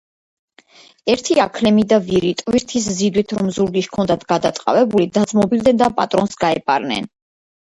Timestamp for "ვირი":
2.07-2.31